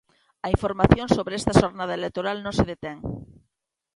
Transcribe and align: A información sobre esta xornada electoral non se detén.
A 0.45 0.47
información 0.55 1.07
sobre 1.17 1.37
esta 1.39 1.57
xornada 1.61 1.97
electoral 1.99 2.37
non 2.41 2.53
se 2.57 2.65
detén. 2.71 2.97